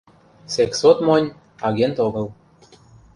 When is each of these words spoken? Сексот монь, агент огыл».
Сексот 0.53 0.97
монь, 1.07 1.33
агент 1.69 1.97
огыл». 2.07 2.27